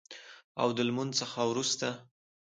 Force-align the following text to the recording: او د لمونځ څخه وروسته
او 0.61 0.67
د 0.77 0.79
لمونځ 0.87 1.11
څخه 1.21 1.39
وروسته 1.51 1.87